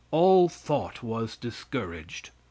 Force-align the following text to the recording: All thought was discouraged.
All 0.09 0.49
thought 0.49 1.03
was 1.03 1.37
discouraged. 1.37 2.31